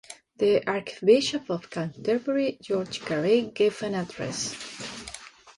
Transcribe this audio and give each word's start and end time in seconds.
The 0.37 0.67
Archbishop 0.67 1.51
of 1.51 1.69
Canterbury 1.69 2.57
George 2.59 3.01
Carey 3.01 3.51
gave 3.53 3.83
an 3.83 3.93
address. 3.93 4.55